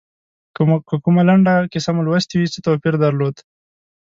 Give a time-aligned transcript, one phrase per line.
[0.87, 3.35] که کومه لنډه کیسه مو لوستي وي څه توپیر درلود.